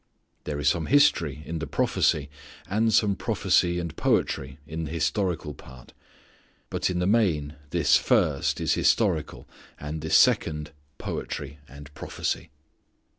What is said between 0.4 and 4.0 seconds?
There is some history in the prophecy, and some prophecy and